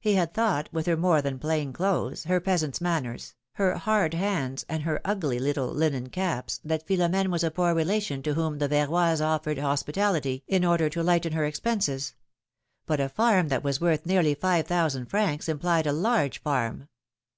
He 0.00 0.16
had 0.16 0.34
thought, 0.34 0.68
with 0.70 0.84
her 0.84 0.98
more 0.98 1.22
than 1.22 1.38
plain 1.38 1.72
clothes, 1.72 2.24
her 2.24 2.40
peasant's 2.40 2.82
manners, 2.82 3.34
her 3.52 3.74
hard 3.76 4.12
hands, 4.12 4.66
and 4.68 4.82
her 4.82 5.00
ugly 5.02 5.38
little 5.38 5.68
linen 5.68 6.10
caps, 6.10 6.60
that 6.62 6.86
Philoraene 6.86 7.30
was 7.30 7.42
a 7.42 7.50
poor 7.50 7.72
relation 7.74 8.22
to 8.24 8.34
whom 8.34 8.58
the 8.58 8.68
Verroys 8.68 9.22
offered 9.22 9.56
hospitality 9.56 10.44
in 10.46 10.62
order 10.62 10.90
to 10.90 11.02
lighten 11.02 11.32
her 11.32 11.44
144 11.44 11.46
PHILOMi^NE^S 11.48 11.64
MAHRIAGES. 11.64 12.02
expenses; 12.02 12.14
but 12.84 13.00
a 13.00 13.08
farm 13.08 13.48
that 13.48 13.64
was 13.64 13.80
worth 13.80 14.04
nearly 14.04 14.34
five 14.34 14.66
thousand 14.66 15.06
francs 15.06 15.48
implied 15.48 15.86
a 15.86 15.92
large 15.94 16.42
farm. 16.42 16.88